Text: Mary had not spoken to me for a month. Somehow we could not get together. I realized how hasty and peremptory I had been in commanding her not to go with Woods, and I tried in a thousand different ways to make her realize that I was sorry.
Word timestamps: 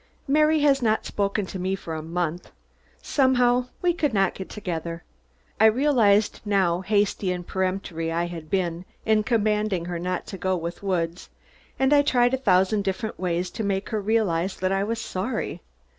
Mary 0.27 0.61
had 0.61 0.81
not 0.81 1.05
spoken 1.05 1.45
to 1.45 1.59
me 1.59 1.75
for 1.75 1.93
a 1.93 2.01
month. 2.01 2.49
Somehow 3.03 3.67
we 3.83 3.93
could 3.93 4.15
not 4.15 4.33
get 4.33 4.49
together. 4.49 5.03
I 5.59 5.65
realized 5.67 6.41
how 6.49 6.81
hasty 6.81 7.31
and 7.31 7.45
peremptory 7.45 8.11
I 8.11 8.25
had 8.25 8.49
been 8.49 8.85
in 9.05 9.21
commanding 9.21 9.85
her 9.85 9.99
not 9.99 10.25
to 10.33 10.39
go 10.39 10.55
with 10.57 10.81
Woods, 10.81 11.29
and 11.77 11.93
I 11.93 12.01
tried 12.01 12.33
in 12.33 12.39
a 12.39 12.41
thousand 12.41 12.81
different 12.83 13.19
ways 13.19 13.51
to 13.51 13.63
make 13.63 13.89
her 13.89 14.01
realize 14.01 14.55
that 14.57 14.71
I 14.71 14.83
was 14.83 14.99
sorry. 14.99 15.61